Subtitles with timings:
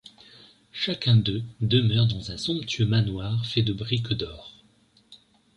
[0.71, 4.51] Chacun d’eux demeure dans un somptueux manoir fait de briques d’or.